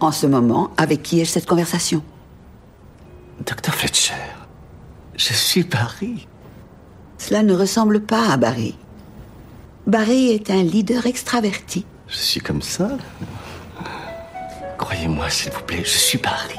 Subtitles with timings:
[0.00, 2.02] En ce moment, avec qui ai-je cette conversation?
[3.46, 4.14] Docteur Fletcher,
[5.16, 6.26] je suis Barry.
[7.18, 8.76] Cela ne ressemble pas à Barry.
[9.86, 11.84] Barry est un leader extraverti.
[12.08, 12.90] Je suis comme ça.
[14.78, 16.58] Croyez-moi, s'il vous plaît, je suis Barry.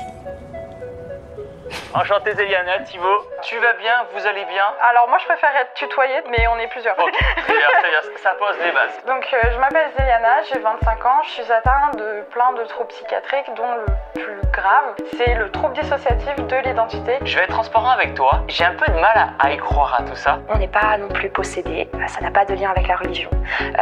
[1.96, 3.22] Enchanté Zéliana, Thibaut.
[3.44, 6.68] Tu vas bien Vous allez bien Alors moi je préfère être tutoyée, mais on est
[6.68, 6.98] plusieurs.
[6.98, 7.14] Ok,
[7.46, 9.00] c'est bien, c'est bien, ça pose les bases.
[9.06, 12.88] Donc euh, je m'appelle Zéliana, j'ai 25 ans, je suis atteinte de plein de troubles
[12.90, 17.20] psychiatriques, dont le plus grave, c'est le trouble dissociatif de l'identité.
[17.24, 19.96] Je vais être transparent avec toi, j'ai un peu de mal à, à y croire
[20.00, 20.40] à tout ça.
[20.50, 23.30] On n'est pas non plus possédé, ça n'a pas de lien avec la religion.
[23.62, 23.82] Euh,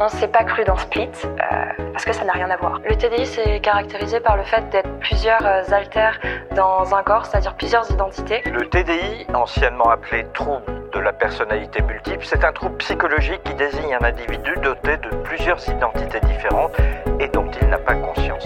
[0.00, 2.80] on ne s'est pas cru dans Split, euh, parce que ça n'a rien à voir.
[2.84, 6.18] Le TDI c'est caractérisé par le fait d'être plusieurs euh, altères
[6.52, 8.42] dans un corps, c'est-à-dire plusieurs identités.
[8.50, 13.94] Le TDI, anciennement appelé trouble de la personnalité multiple, c'est un trouble psychologique qui désigne
[14.00, 16.76] un individu doté de plusieurs identités différentes
[17.20, 18.44] et dont il n'a pas conscience.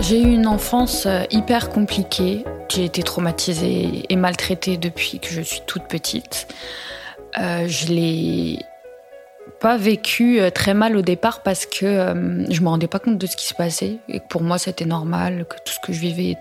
[0.00, 2.44] J'ai eu une enfance euh, hyper compliquée.
[2.68, 6.46] J'ai été traumatisée et maltraitée depuis que je suis toute petite.
[7.38, 8.58] Euh, je l'ai
[9.60, 13.18] pas vécu euh, très mal au départ parce que euh, je me rendais pas compte
[13.18, 15.92] de ce qui se passait et que pour moi c'était normal, que tout ce que
[15.92, 16.36] je vivais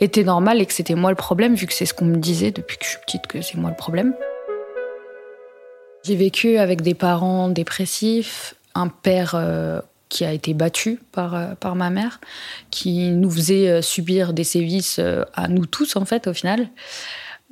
[0.00, 2.50] était, normal et que c'était moi le problème vu que c'est ce qu'on me disait
[2.50, 4.14] depuis que je suis petite que c'est moi le problème.
[6.04, 11.54] J'ai vécu avec des parents dépressifs, un père euh, qui a été battu par, euh,
[11.54, 12.20] par ma mère,
[12.70, 15.00] qui nous faisait subir des sévices
[15.34, 16.68] à nous tous en fait au final,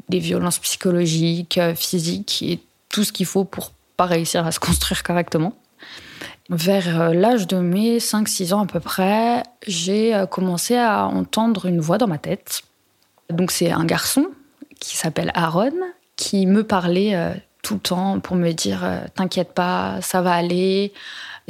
[0.09, 2.59] des violences psychologiques, physiques et
[2.91, 5.55] tout ce qu'il faut pour pas réussir à se construire correctement.
[6.51, 11.67] Vers euh, l'âge de mes 5-6 ans à peu près, j'ai euh, commencé à entendre
[11.67, 12.63] une voix dans ma tête.
[13.31, 14.27] Donc c'est un garçon
[14.81, 15.73] qui s'appelle Aaron
[16.17, 20.33] qui me parlait euh, tout le temps pour me dire euh, t'inquiète pas, ça va
[20.33, 20.93] aller,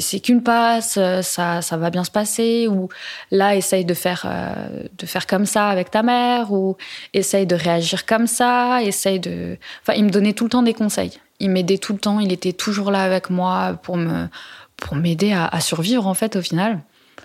[0.00, 2.88] c'est qu'une passe, euh, ça, ça va bien se passer, ou
[3.31, 6.76] là essaye de faire, euh, de faire comme ça avec ta mère, ou
[7.15, 9.56] essaye de réagir comme ça, essaye de...
[9.82, 11.20] Enfin, il me donnait tout le temps des conseils.
[11.38, 14.26] Il m'aidait tout le temps, il était toujours là avec moi pour me
[14.76, 16.81] pour m'aider à, à survivre en fait au final.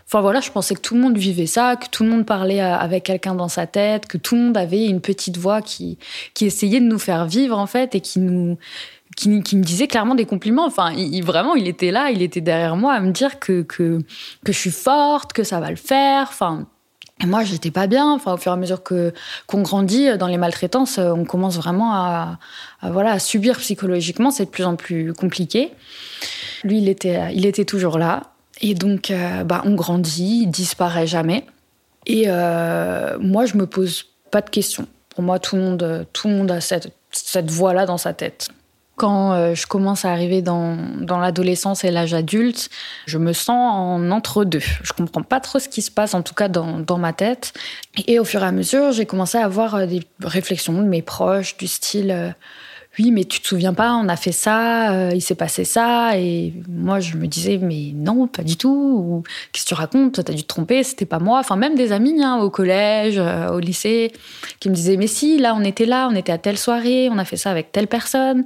[0.06, 2.60] Enfin voilà, je pensais que tout le monde vivait ça, que tout le monde parlait
[2.60, 5.98] avec quelqu'un dans sa tête, que tout le monde avait une petite voix qui,
[6.34, 8.58] qui essayait de nous faire vivre en fait et qui nous
[9.16, 10.66] qui, me disait clairement des compliments.
[10.66, 14.00] Enfin, il, vraiment, il était là, il était derrière moi à me dire que, que,
[14.44, 16.28] que je suis forte, que ça va le faire.
[16.30, 16.68] Enfin,
[17.22, 18.12] et moi, j'étais pas bien.
[18.12, 19.14] Enfin, au fur et à mesure que
[19.48, 22.40] qu'on grandit dans les maltraitances, on commence vraiment à,
[22.82, 24.32] à, voilà à subir psychologiquement.
[24.32, 25.72] C'est de plus en plus compliqué.
[26.64, 28.35] Lui, il était il était toujours là.
[28.62, 31.46] Et donc, euh, bah, on grandit, il disparaît jamais.
[32.06, 34.88] Et euh, moi, je me pose pas de questions.
[35.10, 38.50] Pour moi, tout le monde, tout le monde a cette, cette voix-là dans sa tête.
[38.96, 40.78] Quand euh, je commence à arriver dans,
[41.20, 42.70] l'adolescence et l'âge adulte,
[43.06, 44.62] je me sens en entre-deux.
[44.84, 47.54] Je comprends pas trop ce qui se passe, en tout cas dans, ma tête.
[48.08, 51.02] Et au fur et à mesure, j'ai commencé à avoir euh, des réflexions de mes
[51.02, 52.30] proches, du style euh,
[52.98, 56.18] Oui, mais tu te souviens pas, on a fait ça, euh, il s'est passé ça.
[56.18, 58.70] Et moi, je me disais Mais non, pas du tout.
[58.70, 61.40] Ou Qu'est-ce que tu racontes T'as dû te tromper, c'était pas moi.
[61.40, 64.14] Enfin, même des amis hein, au collège, euh, au lycée,
[64.60, 67.18] qui me disaient Mais si, là, on était là, on était à telle soirée, on
[67.18, 68.46] a fait ça avec telle personne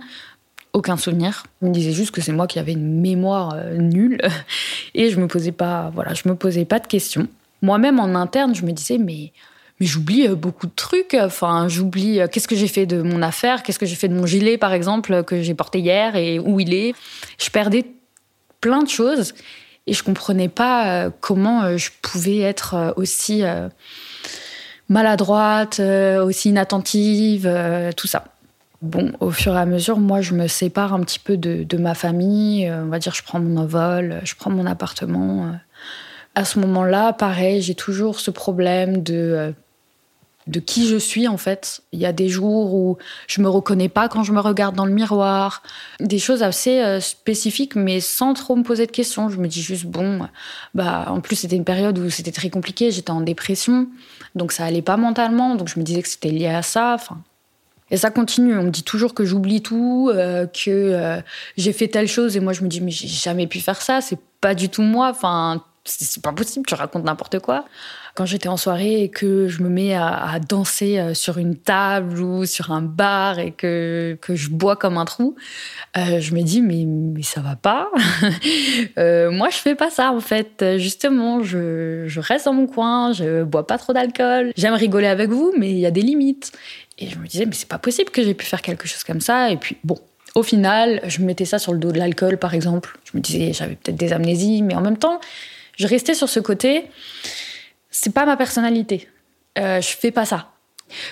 [0.74, 1.44] aucun souvenir.
[1.62, 4.20] Il me disait juste que c'est moi qui avais une mémoire euh, nulle
[4.96, 7.28] et je me posais pas, voilà, je me posais pas de questions.
[7.62, 9.32] Moi-même en interne, je me disais mais
[9.80, 11.16] mais j'oublie euh, beaucoup de trucs.
[11.20, 14.14] Enfin, j'oublie euh, qu'est-ce que j'ai fait de mon affaire, qu'est-ce que j'ai fait de
[14.16, 16.94] mon gilet par exemple euh, que j'ai porté hier et où il est.
[17.38, 17.86] Je perdais
[18.62, 19.34] plein de choses
[19.88, 23.70] et je comprenais pas euh, comment euh, je pouvais être euh, aussi euh,
[24.90, 28.26] maladroite, euh, aussi inattentive, euh, tout ça.
[28.82, 31.78] Bon, au fur et à mesure, moi, je me sépare un petit peu de, de
[31.78, 32.66] ma famille.
[32.68, 35.46] Euh, on va dire, je prends mon envol, je prends mon appartement.
[35.46, 35.52] Euh,
[36.36, 39.52] À ce moment-là, pareil, j'ai toujours ce problème de euh,
[40.48, 41.82] de qui je suis en fait.
[41.92, 42.98] Il y a des jours où
[43.28, 45.62] je me reconnais pas quand je me regarde dans le miroir,
[46.00, 49.30] des choses assez euh, spécifiques mais sans trop me poser de questions.
[49.30, 50.28] Je me dis juste bon,
[50.74, 53.88] bah en plus c'était une période où c'était très compliqué, j'étais en dépression,
[54.36, 56.94] donc ça allait pas mentalement, donc je me disais que c'était lié à ça.
[56.96, 57.18] Enfin,
[57.92, 58.58] et ça continue.
[58.58, 61.22] On me dit toujours que j'oublie tout, euh, que euh,
[61.58, 64.02] j'ai fait telle chose et moi je me dis mais j'ai jamais pu faire ça,
[64.02, 65.10] c'est pas du tout moi.
[65.10, 67.66] Enfin, c'est pas possible, tu racontes n'importe quoi.
[68.20, 72.20] Quand j'étais en soirée et que je me mets à, danser euh, sur une table
[72.20, 75.38] ou sur un bar et que, que je bois comme un trou,
[75.96, 77.90] euh, je me dis mais, mais ça va pas.
[78.98, 80.66] euh, moi, je fais pas ça en fait.
[80.76, 84.52] Justement, je, je reste dans mon coin, je bois pas trop d'alcool.
[84.58, 86.52] J'aime rigoler avec vous, mais il y a des limites.
[86.98, 89.22] Et je me disais mais c'est pas possible que j'ai pu faire quelque chose comme
[89.22, 89.50] ça.
[89.50, 89.98] Et puis bon,
[90.36, 93.00] au final, je mettais ça sur le dos de l'alcool, par exemple.
[93.06, 95.22] Je me disais, j'avais peut-être des amnésies, mais en même temps,
[95.78, 96.84] je restais sur ce côté.
[98.02, 99.10] C'est pas ma personnalité.
[99.58, 100.52] Euh, je fais pas ça.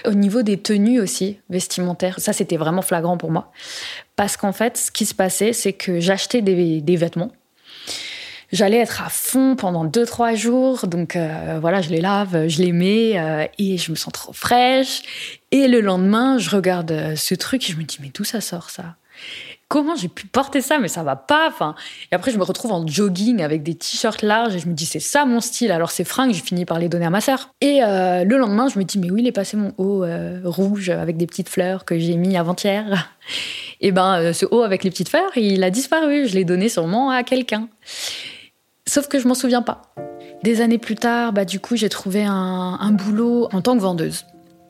[0.05, 3.51] Au niveau des tenues aussi, vestimentaires, ça c'était vraiment flagrant pour moi.
[4.15, 7.33] Parce qu'en fait, ce qui se passait, c'est que j'achetais des, vêtements.
[8.53, 12.71] J'allais être à fond pendant 2-3 jours, donc euh, voilà, je les lave, je les
[12.71, 15.01] mets euh, et je me sens trop fraîche.
[15.51, 18.69] Et le lendemain, je regarde ce truc et je me dis, mais d'où ça sort
[18.69, 18.95] ça?
[19.67, 21.75] Comment j'ai pu porter ça mais ça va pas enfin.
[22.11, 24.85] Et après je me retrouve en jogging avec des t-shirts larges et je me dis
[24.85, 25.71] c'est ça mon style.
[25.71, 27.49] Alors ces fringues j'ai fini par les donner à ma sœur.
[27.61, 30.39] Et euh, le lendemain je me dis mais oui il est passé mon haut euh,
[30.43, 33.13] rouge avec des petites fleurs que j'ai mis avant-hier?
[33.81, 36.27] Et ben euh, ce haut avec les petites fleurs il a disparu.
[36.27, 37.67] Je l'ai donné sûrement à quelqu'un.
[38.87, 39.81] Sauf que je m'en souviens pas.
[40.43, 44.25] Des années plus tard bah du coup j'ai trouvé un boulot en tant que vendeuse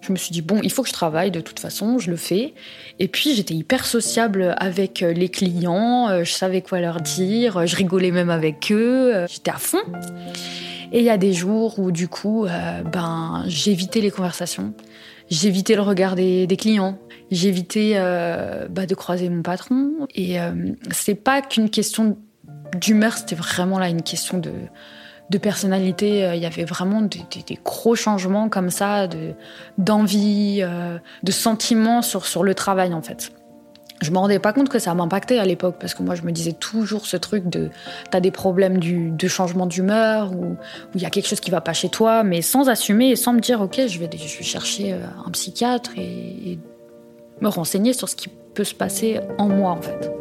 [0.08, 2.16] je me suis dit, bon, il faut que je travaille de toute façon, je le
[2.16, 2.54] fais.
[3.00, 7.68] Et puis, j'étais hyper sociable avec euh, les clients, euh, je savais quoi leur dire,
[7.68, 9.82] je rigolais même avec eux, euh, j'étais à fond.
[10.94, 12.48] Et il y a des jours où, du coup,
[12.94, 14.74] ben, j'évitais les conversations,
[15.30, 16.98] j'évitais le regard des, clients,
[17.30, 17.96] j'évitais
[18.70, 20.08] bah, de croiser mon patron.
[20.16, 20.38] Et
[20.92, 22.18] c'est pas qu'une question
[22.80, 24.54] d'humeur, c'était vraiment là une question de
[25.30, 26.26] de personnalité.
[26.26, 27.20] Euh, il y avait vraiment des,
[27.64, 29.08] gros changements comme ça,
[29.78, 33.32] d'envie, euh, de sentiments sur, sur le travail en fait.
[34.02, 36.32] Je me rendais pas compte que ça m'impactait à l'époque parce que moi je me
[36.32, 37.70] disais toujours ce truc de
[38.12, 40.56] t'as des problèmes du, de changement d'humeur ou
[40.94, 43.34] il y a quelque chose qui va pas chez toi, mais sans assumer et sans
[43.34, 46.60] me dire ok je vais, je vais chercher euh, un psychiatre et
[47.42, 50.12] me renseigner sur ce qui peut se passer en moi en fait.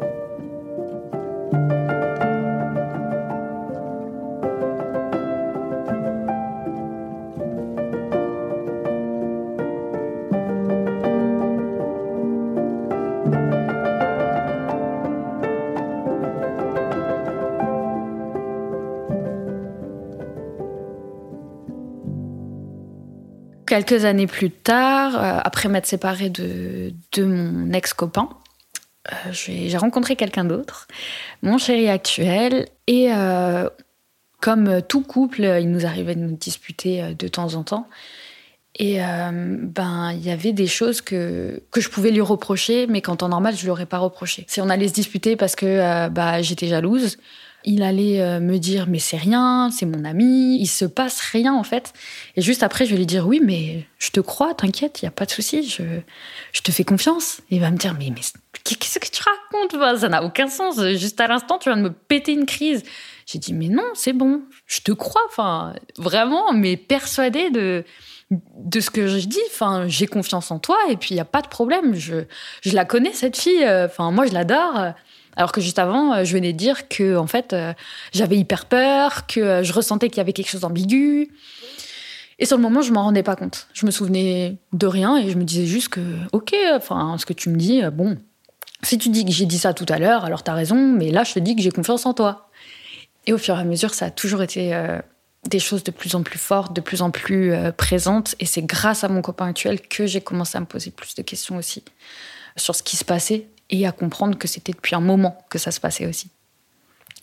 [23.67, 28.29] Quelques années plus tard, euh, après m'être séparée de, de mon ex-copain,
[29.11, 30.87] euh, j'ai rencontré quelqu'un d'autre,
[31.41, 33.69] mon chéri actuel, et euh,
[34.39, 37.87] comme tout couple, il nous arrivait de nous disputer de temps en temps.
[38.79, 43.15] Et ben, il y avait des choses que, que je pouvais lui reprocher, mais qu'en
[43.15, 44.45] temps normal, je lui aurais pas reproché.
[44.47, 47.17] Si on allait se disputer parce que bah, j'étais jalouse,
[47.67, 51.53] il allait euh, me dire mais c'est rien, c'est mon ami, il se passe rien
[51.53, 51.91] en fait.
[52.37, 55.07] Et juste après, je vais lui dire oui, mais je te crois, t'inquiète, il y
[55.07, 55.83] a pas de souci, je,
[56.53, 57.41] je te fais confiance.
[57.51, 58.21] Et il va me dire mais, mais
[58.63, 60.81] qu'est-ce que tu racontes Ça n'a aucun sens.
[60.95, 62.83] Juste à l'instant, tu viens de me péter une crise.
[63.25, 65.23] J'ai dit mais non, c'est bon, je te crois.
[65.27, 67.83] Enfin, vraiment, mais persuadée de
[68.31, 69.43] de ce que je dis.
[69.47, 71.95] Enfin, j'ai confiance en toi et puis il y a pas de problème.
[71.95, 72.23] Je,
[72.61, 73.67] je la connais cette fille.
[73.67, 74.93] Enfin, moi je l'adore.
[75.37, 77.73] Alors que juste avant, euh, je venais de dire que en fait, euh,
[78.11, 81.29] j'avais hyper peur, que euh, je ressentais qu'il y avait quelque chose d'ambigu.
[82.39, 83.67] Et sur le moment, je m'en rendais pas compte.
[83.73, 86.01] Je me souvenais de rien et je me disais juste que,
[86.33, 88.17] ok, enfin, ce que tu me dis, bon,
[88.83, 91.11] si tu dis que j'ai dit ça tout à l'heure, alors tu as raison, mais
[91.11, 92.49] là, je te dis que j'ai confiance en toi.
[93.25, 94.79] Et au fur et à mesure, ça a toujours été
[95.49, 98.35] des choses de plus en plus fortes, de plus en plus présentes.
[98.39, 101.23] Et c'est grâce à mon copain actuel que j'ai commencé à me poser plus de
[101.23, 101.83] questions aussi
[102.55, 105.71] sur ce qui se passait et à comprendre que c'était depuis un moment que ça
[105.71, 106.29] se passait aussi.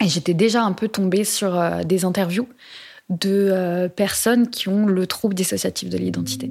[0.02, 2.48] Et j'étais déjà un peu tombée sur euh, des interviews
[3.10, 6.50] de euh, personnes qui ont le trouble dissociatif de l'identité.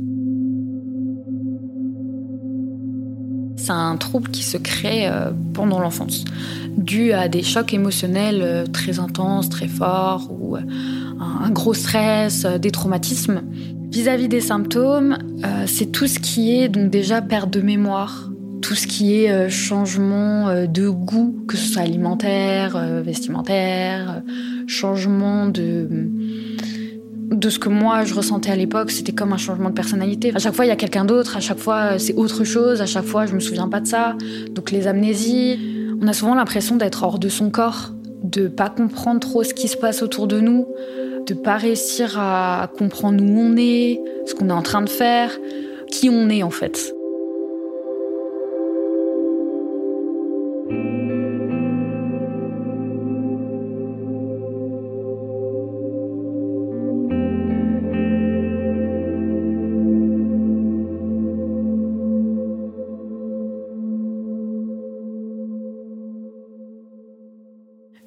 [3.57, 6.25] C'est un trouble qui se crée euh, pendant l'enfance,
[6.77, 13.43] dû à des chocs émotionnels très intenses, très forts, ou un gros stress, des traumatismes.
[13.89, 15.17] Vis-à-vis -vis des symptômes,
[15.67, 18.32] c'est tout ce qui est donc déjà perte de mémoire,
[18.63, 24.23] tout ce qui est euh, changement euh, de goût, que ce soit alimentaire, euh, vestimentaire,
[24.67, 26.09] changement de
[27.29, 30.31] de ce que moi je ressentais à l'époque, c'était comme un changement de personnalité.
[30.35, 32.85] À chaque fois, il y a quelqu'un d'autre, à chaque fois, c'est autre chose, à
[32.85, 34.15] chaque fois, je me souviens pas de ça.
[34.51, 35.57] Donc les amnésies,
[35.99, 37.91] on a souvent l'impression d'être hors de son corps,
[38.23, 40.67] de pas comprendre trop ce qui se passe autour de nous,
[41.25, 45.31] de pas réussir à comprendre où on est, ce qu'on est en train de faire,
[45.89, 46.93] qui on est en fait.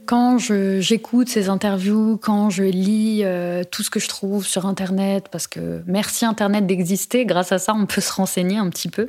[0.06, 5.26] Quand j'écoute ces interviews, quand je lis euh, tout ce que je trouve sur Internet,
[5.32, 9.08] parce que merci Internet d'exister, grâce à ça on peut se renseigner un petit peu.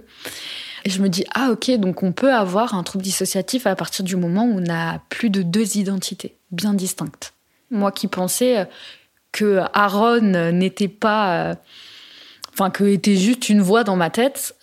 [0.85, 4.05] Et je me dis, ah ok, donc on peut avoir un trouble dissociatif à partir
[4.05, 7.33] du moment où on a plus de deux identités bien distinctes.
[7.71, 8.65] Moi qui pensais euh,
[9.31, 11.49] que Aaron n'était pas...
[11.51, 11.55] Euh,
[12.53, 14.55] enfin, que était juste une voix dans ma tête,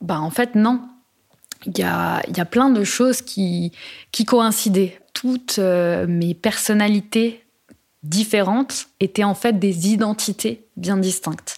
[0.00, 0.80] bah en fait non.
[1.64, 3.72] Il y a, y a plein de choses qui,
[4.12, 7.42] qui coïncidaient toutes euh, mes personnalités
[8.02, 11.56] différentes étaient en fait des identités bien distinctes,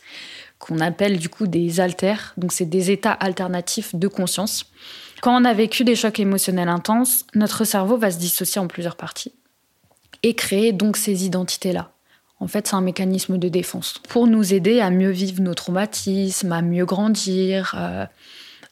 [0.59, 4.67] qu'on appelle du coup des alters, donc c'est des états alternatifs de conscience.
[5.21, 8.97] Quand on a vécu des chocs émotionnels intenses, notre cerveau va se dissocier en plusieurs
[8.97, 9.33] parties
[10.23, 11.91] et créer donc ces identités-là.
[12.41, 16.53] En fait, c'est un mécanisme de défense pour nous aider à mieux vivre nos traumatismes,
[16.53, 18.07] à mieux grandir, euh,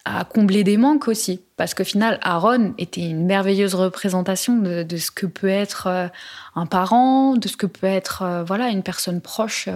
[0.05, 1.41] à combler des manques aussi.
[1.57, 6.07] Parce qu'au final, Aaron était une merveilleuse représentation de, ce que peut être euh,
[6.55, 9.69] un parent, de ce que peut être euh, voilà une personne proche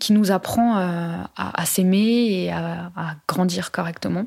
[0.00, 2.90] qui nous apprend à, s'aimer et à,
[3.28, 4.26] grandir correctement.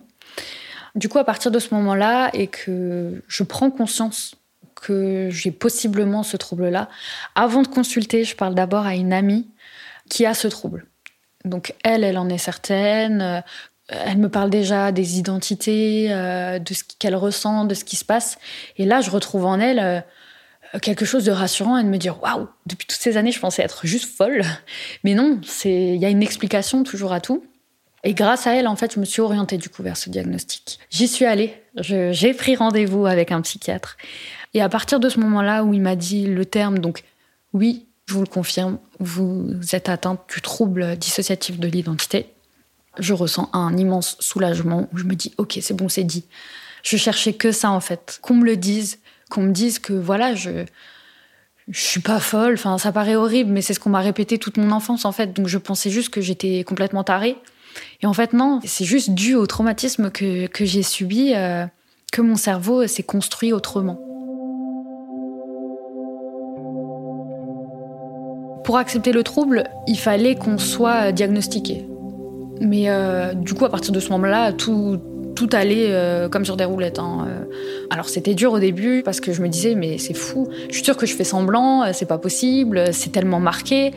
[0.95, 4.35] Du coup, à partir de ce moment-là, et que je prends conscience
[4.75, 6.87] que j'ai possiblement ce trouble-là,
[7.35, 9.47] avant de consulter, je parle d'abord à une amie
[10.09, 10.85] qui a ce trouble.
[11.45, 13.43] Donc elle, elle en est certaine
[13.89, 18.05] elle me parle déjà des identités, euh, de ce qu'elle ressent, de ce qui se
[18.05, 18.37] passe.
[18.77, 20.01] Et là, je retrouve en elle euh,
[20.81, 23.61] quelque chose de rassurant et de me dire waouh, depuis toutes ces années, je pensais
[23.61, 24.43] être juste folle.
[25.03, 27.43] Mais non, il y a une explication toujours à tout.
[28.05, 30.79] Et grâce à elle, en fait, je me suis orientée du coup vers ce diagnostic.
[30.89, 31.53] J'y suis allée.
[31.77, 33.97] J'ai pris rendez-vous avec un psychiatre.
[34.53, 37.03] Et à partir de ce moment-là où il m'a dit le terme, donc
[37.53, 42.33] oui, je vous le confirme, vous êtes atteinte du trouble dissociatif de l'identité
[42.99, 46.25] je ressens un immense soulagement où je me dis ok c'est bon c'est dit.
[46.83, 48.99] Je cherchais que ça en fait, qu'on me le dise,
[49.33, 50.65] qu'on me dise que voilà je
[51.69, 52.53] je suis pas folle.
[52.53, 55.33] Enfin ça paraît horrible mais c'est ce qu'on m'a répété toute mon enfance en fait.
[55.33, 57.37] Donc je pensais juste que j'étais complètement tarée.
[58.01, 61.65] Et en fait non, c'est juste dû au traumatisme que, j'ai subi euh,
[62.11, 63.99] que mon cerveau s'est construit autrement.
[68.63, 71.85] Pour accepter le trouble, il fallait qu'on soit diagnostiqué.
[72.61, 75.01] Mais euh, du coup, à partir de ce moment-là, tout,
[75.35, 76.99] tout allait euh, comme sur des roulettes.
[76.99, 77.27] Hein.
[77.27, 77.45] Euh,
[77.89, 80.83] alors c'était dur au début parce que je me disais mais c'est fou, je suis
[80.83, 83.91] sûre que je fais semblant, c'est pas possible, c'est tellement marqué.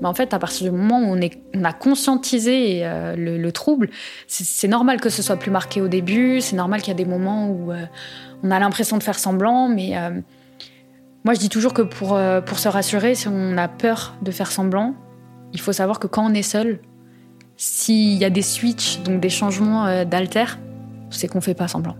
[0.00, 1.16] Mais en fait, à partir du moment où
[1.54, 2.82] on, a conscientisé
[3.16, 3.90] le, trouble,
[4.28, 7.04] c'est normal que ce soit plus marqué au début, c'est normal qu'il y a des
[7.04, 7.72] moments où
[8.44, 9.94] on a l'impression de faire semblant, mais
[11.24, 12.16] moi je dis toujours que pour,
[12.58, 14.94] se rassurer, si on a peur de faire semblant,
[15.52, 16.80] il faut savoir que quand on est seul,
[17.56, 20.58] s'il y a des switches, donc des changements euh, d'alter,
[21.10, 21.96] c'est qu'on fait pas semblant.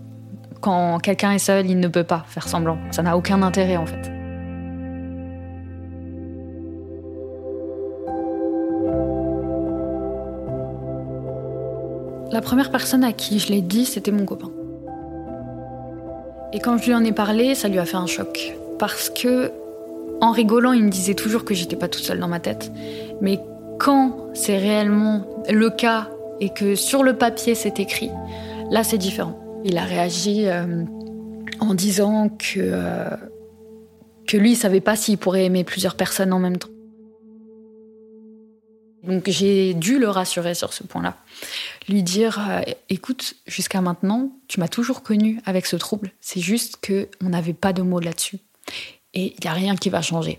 [0.60, 2.78] Quand quelqu'un est seul, il ne peut pas faire semblant.
[2.90, 4.12] Ça n'a aucun intérêt en fait.
[12.30, 14.50] La première personne à qui je l'ai dit, c'était mon copain.
[16.52, 18.54] Et quand je lui en ai parlé, ça lui a fait un choc.
[18.78, 19.50] Parce que,
[20.20, 22.70] en rigolant, il me disait toujours que j'étais pas toute seule dans ma tête.
[23.20, 23.40] Mais
[23.78, 26.08] quand c'est réellement le cas
[26.40, 28.10] et que sur le papier c'est écrit,
[28.70, 29.38] là c'est différent.
[29.64, 30.84] Il a réagi euh,
[31.60, 33.08] en disant que, euh,
[34.26, 36.68] que lui, il savait pas s'il pourrait aimer plusieurs personnes en même temps.
[39.02, 41.16] Donc j'ai dû le rassurer sur ce point-là.
[41.88, 46.12] Lui dire, euh, écoute, jusqu'à maintenant, tu m'as toujours connu avec ce trouble.
[46.20, 48.38] C'est juste qu'on n'avait pas de mots là-dessus.
[49.14, 50.38] Et il n'y a rien qui va changer.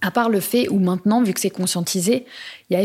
[0.00, 2.24] À part le fait où maintenant, vu que c'est conscientisé,
[2.70, 2.82] il y a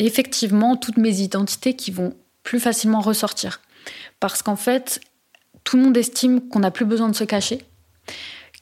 [0.00, 3.60] effectivement toutes mes identités qui vont plus facilement ressortir.
[4.20, 5.00] Parce qu'en fait,
[5.64, 7.62] tout le monde estime qu'on n'a plus besoin de se cacher,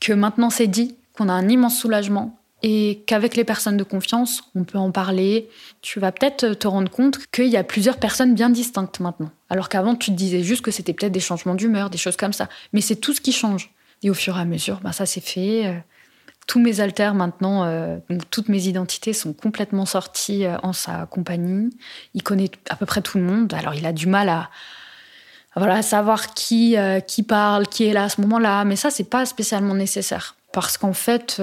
[0.01, 4.43] que maintenant c'est dit, qu'on a un immense soulagement et qu'avec les personnes de confiance,
[4.55, 5.49] on peut en parler.
[5.83, 9.31] Tu vas peut-être te rendre compte qu'il y a plusieurs personnes bien distinctes maintenant.
[9.51, 12.33] Alors qu'avant, tu te disais juste que c'était peut-être des changements d'humeur, des choses comme
[12.33, 12.49] ça.
[12.73, 13.71] Mais c'est tout ce qui change.
[14.03, 15.67] Et au fur et à mesure, bah, ça s'est fait.
[15.67, 15.79] Euh,
[16.47, 17.99] tous mes alters maintenant, euh,
[18.31, 21.71] toutes mes identités sont complètement sorties euh, en sa compagnie.
[22.15, 23.53] Il connaît à peu près tout le monde.
[23.55, 24.51] Alors il a du mal à
[25.57, 29.09] voilà savoir qui euh, qui parle, qui est là à ce moment-là, mais ça c'est
[29.09, 31.43] pas spécialement nécessaire parce qu'en fait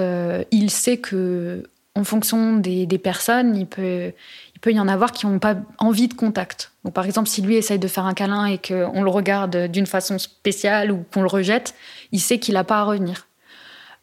[0.50, 1.64] il sait que
[1.96, 4.12] en fonction des, des, personnes, il peut
[4.54, 6.72] il peut y en avoir qui n'ont pas envie de contact.
[6.84, 9.86] Donc par exemple si lui essaye de faire un câlin et qu'on le regarde d'une
[9.86, 11.74] façon spéciale ou qu'on le rejette,
[12.10, 13.26] il sait qu'il n'a pas à revenir.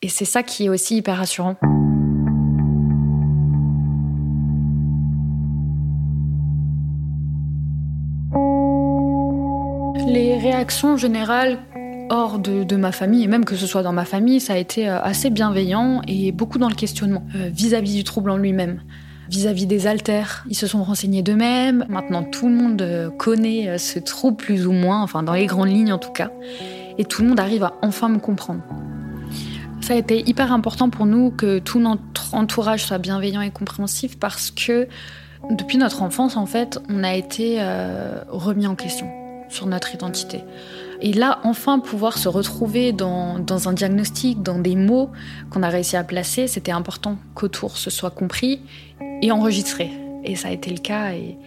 [0.02, 1.58] Et c'est ça qui est aussi hyper rassurant.
[10.12, 11.60] Les réactions générales
[12.10, 14.90] hors de, ma famille, et même que ce soit dans ma famille, ça a été
[14.90, 18.82] euh, assez bienveillant et beaucoup dans le questionnement euh, vis-à-vis du trouble en lui-même,
[19.30, 20.44] vis-à-vis des alters.
[20.50, 21.86] Ils se sont renseignés d'eux-mêmes.
[21.88, 25.70] Maintenant, tout le monde euh, connaît ce trouble plus ou moins, enfin dans les grandes
[25.70, 26.30] lignes en tout cas.
[26.98, 28.60] Et tout le monde arrive à enfin me comprendre.
[29.80, 34.20] Ça a été hyper important pour nous que tout notre entourage soit bienveillant et compréhensif
[34.20, 34.90] parce que
[35.52, 37.60] depuis notre enfance, en fait, on a été
[38.30, 39.21] remis en question
[39.52, 40.44] sur notre identité.
[41.02, 45.10] Et là, enfin, pouvoir se retrouver dans, un diagnostic, dans des mots
[45.50, 48.62] qu'on a réussi à placer, c'était important qu'autour ce soit compris
[49.22, 49.90] et enregistré.
[50.24, 51.38] Et ça a été le cas, et,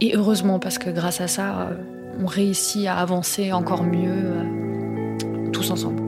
[0.00, 1.74] et heureusement, parce que grâce à ça, euh,
[2.20, 6.07] on réussit à avancer encore mieux euh, tous ensemble.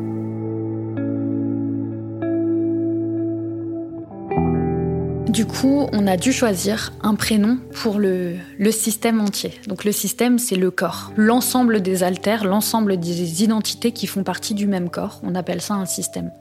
[5.31, 8.35] Du coup, on a dû choisir un prénom pour le,
[8.73, 9.53] système entier.
[9.69, 11.13] Donc le système, c'est le corps.
[11.17, 15.21] L'ensemble des altères, l'ensemble des identités qui font partie du même corps.
[15.23, 16.33] On appelle ça un système.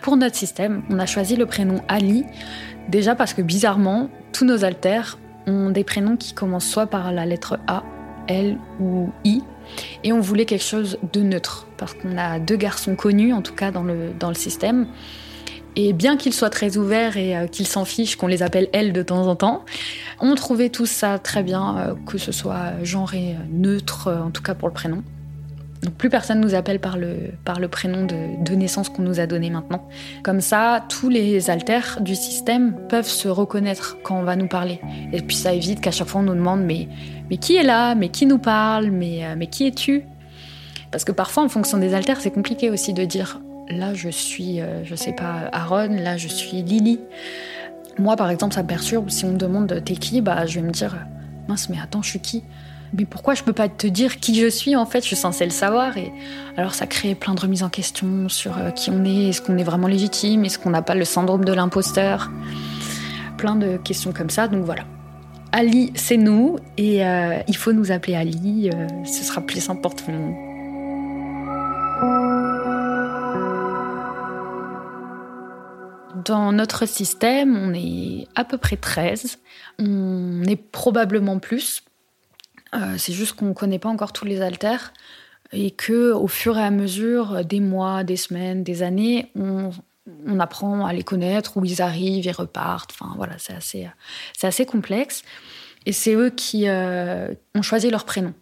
[0.00, 2.24] Pour notre système, on a choisi le prénom Ali,
[2.88, 7.26] déjà parce que bizarrement, tous nos altères ont des prénoms qui commencent soit par la
[7.26, 7.82] lettre A,
[8.28, 9.42] L ou I.
[10.04, 13.54] Et on voulait quelque chose de neutre, parce qu'on a deux garçons connus, en tout
[13.54, 14.86] cas dans le, dans le système.
[15.78, 18.94] Et bien qu'ils soient très ouverts et euh, qu'ils s'en fichent qu'on les appelle elles
[18.94, 19.64] de temps en temps,
[20.20, 24.42] on trouvait tout ça très bien, euh, que ce soit genré euh, neutre, en tout
[24.42, 25.02] cas pour le prénom.
[25.82, 29.20] Donc plus personne nous appelle par le, par le prénom de, de naissance qu'on nous
[29.20, 29.86] a donné maintenant.
[30.22, 34.80] Comme ça, tous les alters du système peuvent se reconnaître quand on va nous parler.
[35.12, 36.88] Et puis ça évite qu'à chaque fois on nous demande mais,
[37.28, 37.94] mais qui est là?
[37.94, 38.90] Mais qui nous parle?
[38.90, 40.04] Mais, mais qui es-tu?
[40.90, 44.60] Parce que parfois, en fonction des alters, c'est compliqué aussi de dire là je suis,
[44.60, 47.00] euh, je sais pas, Aaron, là je suis Lily.
[47.98, 49.10] Moi par exemple, ça me perturbe.
[49.10, 50.96] Si on me demande t'es qui, bah je vais me dire
[51.48, 52.42] mince, mais attends, je suis qui?
[52.94, 55.00] Mais pourquoi je peux pas te dire qui je suis en fait?
[55.00, 55.96] Je suis censée le savoir.
[55.96, 56.12] Et
[56.56, 59.58] alors ça crée plein de remises en question sur euh, qui on est, est-ce qu'on
[59.58, 62.30] est vraiment légitime, est-ce qu'on n'a pas le syndrome de l'imposteur?
[63.38, 64.48] Plein de questions comme ça.
[64.48, 64.84] Donc voilà.
[65.52, 68.70] Ali, c'est nous et euh, il faut nous appeler Ali.
[69.04, 70.45] ce sera plus simple pour tout le monde.
[76.26, 79.38] Dans notre système, on est à peu près 13.
[79.78, 81.84] On est probablement plus.
[82.74, 84.92] Euh, c'est juste qu'on ne connaît pas encore tous les alters
[85.52, 89.70] et que au fur et à mesure des mois, des semaines, des années, on,
[90.40, 92.92] apprend à les connaître, où ils arrivent, ils repartent.
[92.92, 93.88] Enfin voilà, c'est assez,
[94.36, 95.22] c'est assez complexe.
[95.84, 98.34] Et c'est eux qui euh, ont choisi leur prénom.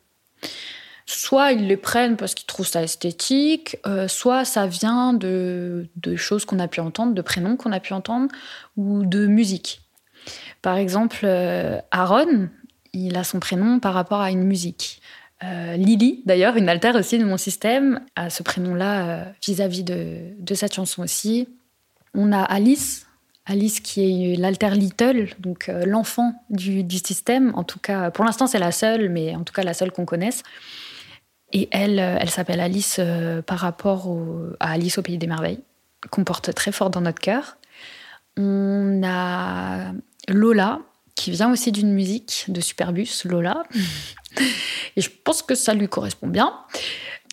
[1.06, 5.86] Soit ils les prennent parce qu'ils trouvent ça esthétique, euh, soit ça vient de,
[6.16, 8.28] choses qu'on a pu entendre, de prénoms qu'on a pu entendre,
[8.76, 9.82] ou de musique.
[10.62, 12.48] Par exemple, euh, Aaron,
[12.94, 15.02] il a son prénom par rapport à une musique.
[15.42, 20.74] Euh, Lily, d'ailleurs, une altère aussi de mon système, a ce prénom-là vis-à-vis de, cette
[20.74, 21.48] chanson aussi.
[22.14, 23.06] On a Alice,
[23.44, 27.52] Alice qui est l'alter little, donc l'enfant du, système.
[27.56, 30.06] En tout cas, pour l'instant, c'est la seule, mais en tout cas la seule qu'on
[30.06, 30.42] connaisse.
[31.54, 34.14] Et elle, euh, elle s'appelle Alice euh, par rapport
[34.60, 35.60] à Alice au Pays des Merveilles,
[36.10, 37.56] qu'on porte très fort dans notre cœur.
[38.36, 39.92] On a
[40.28, 40.80] Lola,
[41.14, 43.62] qui vient aussi d'une musique de Superbus, Lola.
[44.96, 46.52] Et je pense que ça lui correspond bien.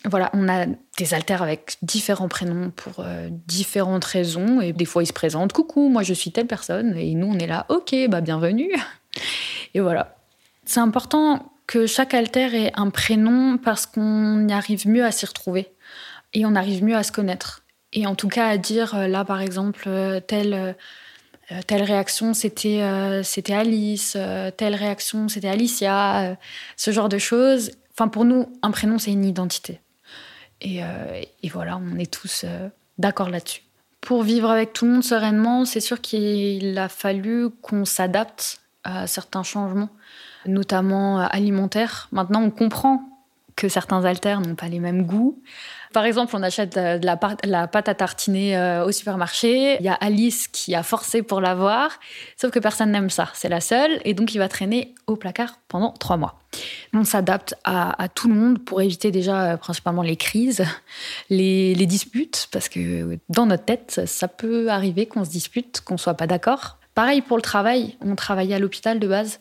[0.04, 0.66] Voilà, on a
[0.98, 4.60] des alters avec différents prénoms pour euh, différentes raisons.
[4.60, 6.96] Et des fois, ils se présentent Coucou, moi je suis telle personne.
[6.96, 8.72] Et nous, on est là Ok, bah bienvenue.
[9.74, 10.16] Et voilà.
[10.64, 15.72] C'est important que chaque alter ait un prénom parce qu'on arrive mieux à s'y retrouver
[16.34, 17.62] et on arrive mieux à se connaître.
[17.92, 22.32] Et en tout cas à dire, euh, là par exemple, euh, telle, euh, telle réaction
[22.34, 22.80] c'était
[23.22, 24.16] c'était Alice,
[24.56, 26.36] telle réaction c'était Alicia,
[26.76, 27.72] ce genre de choses.
[27.92, 29.80] Enfin pour nous, un prénom c'est une identité.
[30.62, 30.80] Et,
[31.52, 32.46] voilà, on est tous
[32.96, 33.62] d'accord là-dessus.
[34.00, 39.06] Pour vivre avec tout le monde sereinement, c'est sûr qu'il a fallu qu'on s'adapte à
[39.06, 39.90] certains changements
[40.46, 42.08] notamment euh, alimentaire.
[42.12, 43.02] Maintenant, on comprend
[43.56, 45.40] que certains haltères n'ont pas les mêmes goûts.
[45.92, 49.76] Par exemple, on achète de la, pâte à tartiner euh, au supermarché.
[49.78, 51.90] Il y a Alice qui a forcé pour l'avoir,
[52.36, 53.28] sauf que personne n'aime ça.
[53.34, 56.38] C'est la seule, et donc il va traîner au placard pendant trois mois.
[56.94, 60.64] On s'adapte à, tout le monde pour éviter déjà euh, principalement les crises,
[61.28, 66.14] les, disputes, parce que dans notre tête, ça peut arriver qu'on se dispute, qu'on soit
[66.14, 66.78] pas d'accord.
[66.94, 67.96] Pareil pour le travail.
[68.00, 69.40] On travaillait à l'hôpital de base.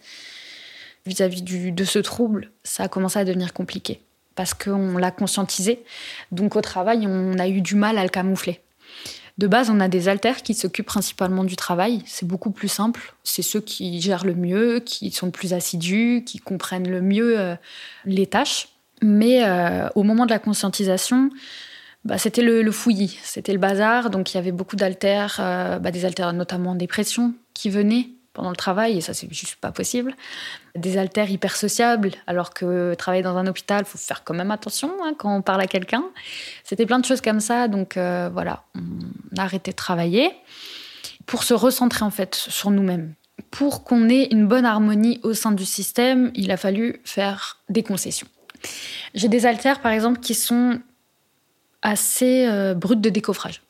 [1.06, 4.02] Vis-à-vis de ce trouble, ça a commencé à devenir compliqué
[4.36, 5.84] parce qu'on l'a conscientisé.
[6.32, 8.62] Donc au travail, on a eu du mal à le camoufler.
[9.38, 12.04] De base, on a des alters qui s'occupent principalement du travail.
[12.06, 13.14] C'est beaucoup plus simple.
[13.24, 17.40] C'est ceux qui gèrent le mieux, qui sont le plus assidus, qui comprennent le mieux
[17.40, 17.56] euh,
[18.06, 18.70] les tâches.
[19.02, 21.30] Mais euh, au moment de la conscientisation,
[22.06, 24.10] bah, c'était le, fouillis, c'était le bazar.
[24.10, 28.10] Donc il y avait beaucoup d'alters, euh, bah, des alters notamment en dépression qui venaient
[28.34, 30.16] pendant le travail, et ça, c'est juste pas possible.
[30.76, 34.92] Des haltères hyper sociables, alors que travailler dans un hôpital, faut faire quand même attention
[35.04, 36.06] hein, quand on parle à quelqu'un.
[36.64, 40.32] C'était plein de choses comme ça, donc euh, voilà, on a arrêté de travailler
[41.26, 43.14] pour se recentrer en fait sur nous-mêmes.
[43.50, 47.84] Pour qu'on ait une bonne harmonie au sein du système, il a fallu faire des
[47.84, 48.28] concessions.
[49.14, 50.80] J'ai des haltères, par exemple, qui sont
[51.82, 53.62] assez euh, brutes de décoffrage.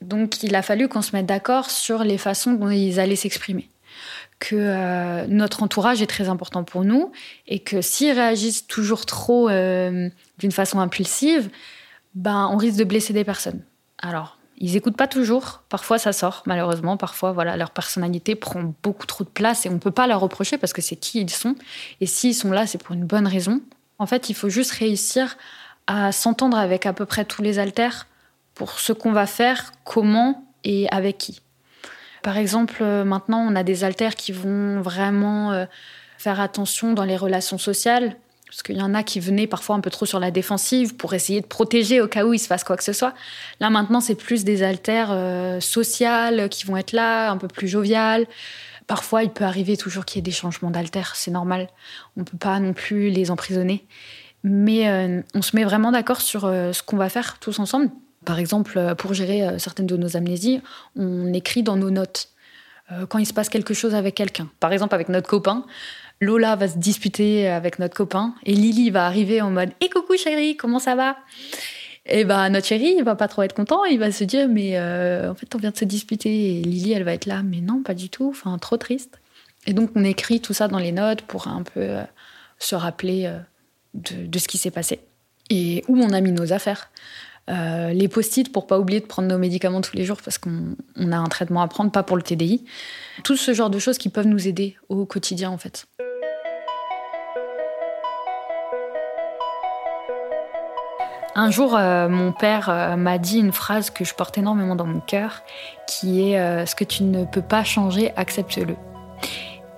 [0.00, 3.68] Donc il a fallu qu'on se mette d'accord sur les façons dont ils allaient s'exprimer
[4.38, 7.12] que euh, notre entourage est très important pour nous
[7.46, 11.50] et que s'ils réagissent toujours trop euh, d'une façon impulsive,
[12.14, 13.62] ben on risque de blesser des personnes.
[13.98, 19.06] Alors, ils écoutent pas toujours, parfois ça sort malheureusement, parfois voilà, leur personnalité prend beaucoup
[19.06, 21.54] trop de place et on peut pas leur reprocher parce que c'est qui ils sont
[22.00, 23.60] et s'ils sont là, c'est pour une bonne raison.
[23.98, 25.36] En fait, il faut juste réussir
[25.86, 28.06] à s'entendre avec à peu près tous les alters
[28.54, 31.40] pour ce qu'on va faire, comment et avec qui.
[32.22, 35.66] Par exemple, euh, maintenant, on a des alters qui vont vraiment euh,
[36.18, 38.16] faire attention dans les relations sociales.
[38.46, 41.12] Parce qu'il y en a qui venaient parfois un peu trop sur la défensive pour
[41.12, 43.12] essayer de protéger au cas où il se passe quoi que ce soit.
[43.60, 47.68] Là maintenant, c'est plus des alters euh, sociales qui vont être là, un peu plus
[47.68, 48.26] joviales.
[48.86, 51.68] Parfois, il peut arriver toujours qu'il y ait des changements d'alters, c'est normal.
[52.16, 53.86] On ne peut pas non plus les emprisonner.
[54.44, 57.90] Mais on se met vraiment d'accord sur ce qu'on va faire tous ensemble.
[58.28, 60.60] Par exemple, euh, pour gérer euh, certaines de nos amnésies,
[60.96, 62.28] on écrit dans nos notes
[62.92, 64.50] euh, quand il se passe quelque chose avec quelqu'un.
[64.60, 65.64] Par exemple, avec notre copain,
[66.20, 69.88] Lola va se disputer avec notre copain et Lily va arriver en mode "Et eh,
[69.88, 71.16] coucou chérie, comment ça va?
[72.04, 74.78] Et ben notre chéri, il va pas trop être content, il va se dire "Mais
[74.78, 77.82] en fait, on vient de se disputer." Et Lily, elle va être là "Mais non,
[77.82, 79.20] pas du tout, enfin trop triste."
[79.66, 81.96] Et donc on écrit tout ça dans les notes pour un peu
[82.58, 83.32] se rappeler
[83.94, 85.00] de ce qui s'est passé
[85.48, 86.90] et où on a mis nos affaires.
[87.48, 90.74] Euh, les post-it pour pas oublier de prendre nos médicaments tous les jours parce qu'on
[90.98, 92.64] a un traitement à prendre, pas pour le TDI.
[93.24, 95.86] Tout ce genre de choses qui peuvent nous aider au quotidien en fait.
[101.34, 104.86] Un jour, euh, mon père euh, m'a dit une phrase que je porte énormément dans
[104.86, 105.42] mon cœur,
[105.86, 108.76] qui est Ce que tu ne peux pas changer, accepte-le.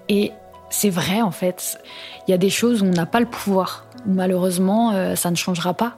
[0.08, 0.32] Et
[0.70, 1.78] c'est vrai en fait.
[2.26, 3.84] Il y a des choses où on n'a pas le pouvoir.
[4.06, 5.96] Malheureusement, ça ne changera pas.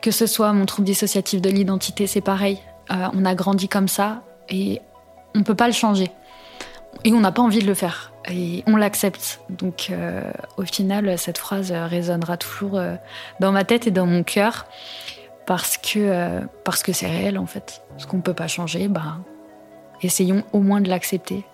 [0.00, 2.58] Que ce soit mon trouble dissociatif de l'identité, c'est pareil.
[2.90, 4.80] Euh, on a grandi comme ça et
[5.34, 6.10] on ne peut pas le changer.
[7.04, 8.12] Et on n'a pas envie de le faire.
[8.30, 9.40] Et on l'accepte.
[9.50, 10.22] Donc euh,
[10.56, 12.96] au final, cette phrase résonnera toujours euh,
[13.40, 14.66] dans ma tête et dans mon cœur
[15.46, 17.82] parce que c'est réel en fait.
[17.98, 19.18] Ce qu'on ne peut pas changer, bah,
[20.00, 21.44] essayons au moins de l'accepter.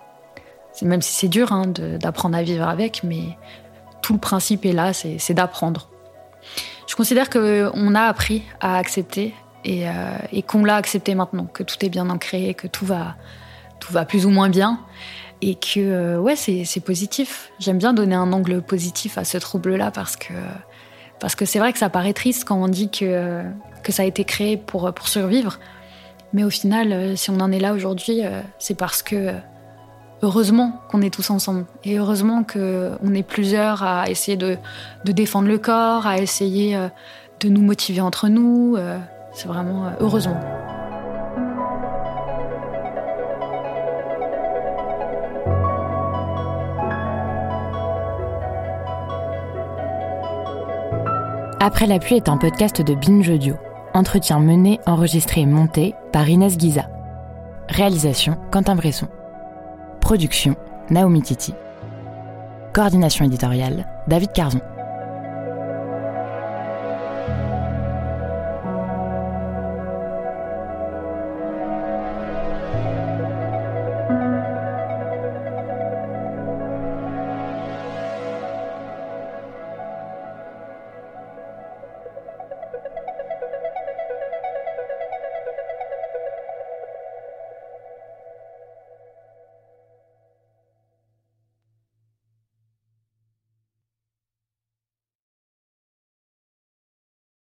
[0.83, 3.23] Même si c'est dur hein, d'apprendre à vivre avec, mais
[4.03, 5.89] tout le principe est là, c'est d'apprendre.
[6.97, 9.35] Je considère qu'on a appris à accepter
[9.67, 13.17] euh, et, qu'on l'a accepté maintenant, que tout est bien ancré, que tout va,
[13.79, 14.79] tout va plus ou moins bien.
[15.43, 17.51] Et que, euh, ouais, c'est positif.
[17.59, 20.33] J'aime bien donner un angle positif à ce trouble-là parce que
[21.19, 23.43] parce que c'est vrai que ça paraît triste quand on dit que,
[23.83, 25.59] que ça a été créé pour, pour survivre.
[26.33, 28.21] Mais au final, euh, si on en est là aujourd'hui,
[28.57, 29.33] c'est parce que
[30.21, 34.57] heureusement qu'on est tous ensemble et heureusement qu'on est plusieurs à essayer de,
[35.05, 36.87] défendre le corps, à essayer euh,
[37.39, 38.75] de nous motiver entre nous.
[38.77, 38.97] Euh,
[39.33, 40.39] c'est vraiment euh, heureusement.
[51.59, 53.55] Après la pluie est un podcast de Binge Audio.
[53.93, 56.87] Entretien mené, enregistré et monté par Inès Guiza.
[57.67, 59.07] Réalisation Quentin Bresson.
[60.07, 60.55] Production,
[60.89, 61.53] Naomi Titi.
[62.73, 64.61] Coordination éditoriale, David Carzon.